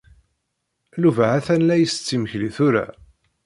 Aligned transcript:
Yuba 1.01 1.23
ha-t-an 1.31 1.63
la 1.67 1.75
isett 1.79 2.09
imekli 2.15 2.49
tura. 2.55 2.85